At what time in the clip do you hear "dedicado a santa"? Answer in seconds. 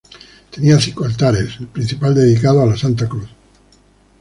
2.15-3.07